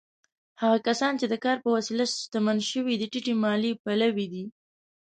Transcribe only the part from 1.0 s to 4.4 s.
چې د کار په وسیله شتمن شوي، د ټیټې مالیې پلوي